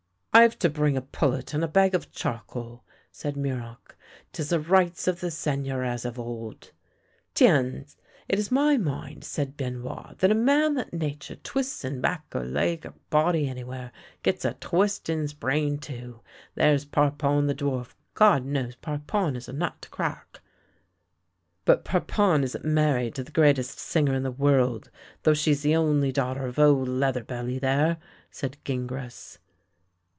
[0.41, 3.97] "I've to bring a pullet and a bag of charcoal," said Muroc."
[4.31, 6.71] 'Tis the rights of the Seigneur as of old.""
[7.35, 7.97] Tiens!
[8.29, 12.45] It is my mind," said Benoit," that a man that nature twists in back, or
[12.45, 13.91] leg, or body anywhere,
[14.23, 16.21] gets a twist in's brain too.
[16.55, 20.39] There's Parpon the dwarf— God knows, Parpon is a nut to crack!
[21.65, 24.91] ""But Parpon isn't married to the greatest singer in the world,
[25.23, 27.97] though she's only the daughter of old leather belly there!"
[28.31, 29.37] said Gingras.